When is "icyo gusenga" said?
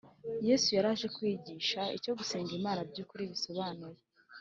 1.97-2.51